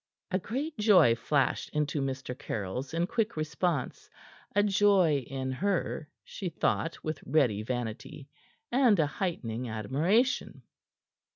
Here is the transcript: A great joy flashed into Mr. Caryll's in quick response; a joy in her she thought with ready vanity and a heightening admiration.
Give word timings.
A 0.31 0.39
great 0.39 0.75
joy 0.79 1.13
flashed 1.13 1.69
into 1.75 2.01
Mr. 2.01 2.35
Caryll's 2.35 2.91
in 2.91 3.05
quick 3.05 3.37
response; 3.37 4.09
a 4.55 4.63
joy 4.63 5.17
in 5.27 5.51
her 5.51 6.09
she 6.23 6.49
thought 6.49 7.03
with 7.03 7.21
ready 7.23 7.61
vanity 7.61 8.27
and 8.71 8.99
a 8.99 9.05
heightening 9.05 9.69
admiration. 9.69 10.63